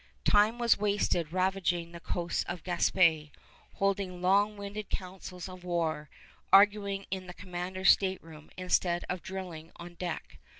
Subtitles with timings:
[0.25, 3.29] Time was wasted ravaging the coasts of Gaspé,
[3.75, 6.09] holding long winded councils of war,
[6.51, 10.39] arguing in the commander's stateroom instead of drilling on deck.